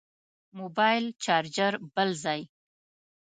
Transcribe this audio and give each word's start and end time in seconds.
موبایل 0.57 1.05
چارچر 1.23 1.73
بل 1.95 2.09
ځای. 2.23 2.41